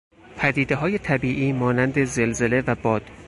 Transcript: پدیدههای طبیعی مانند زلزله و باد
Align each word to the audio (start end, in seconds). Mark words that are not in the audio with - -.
پدیدههای 0.37 0.97
طبیعی 0.97 1.51
مانند 1.53 2.03
زلزله 2.03 2.61
و 2.67 2.75
باد 2.75 3.09